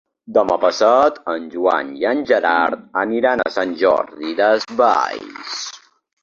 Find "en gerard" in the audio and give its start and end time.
2.13-2.81